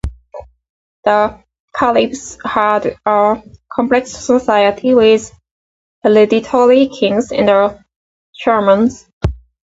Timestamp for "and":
7.31-7.79